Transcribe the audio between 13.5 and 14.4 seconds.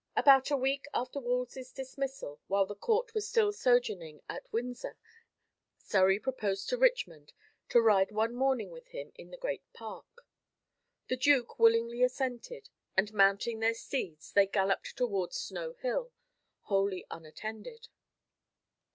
their steeds,